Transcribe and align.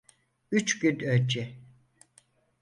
Üç 0.51 0.79
gün 0.79 0.99
önce. 0.99 1.53